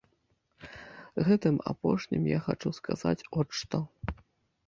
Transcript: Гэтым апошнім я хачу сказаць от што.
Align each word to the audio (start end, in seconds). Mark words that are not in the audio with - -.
Гэтым 1.27 1.55
апошнім 1.73 2.23
я 2.29 2.39
хачу 2.45 2.69
сказаць 2.79 3.27
от 3.43 3.47
што. 3.59 3.77